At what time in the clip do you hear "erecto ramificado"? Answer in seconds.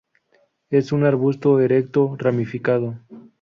1.59-2.95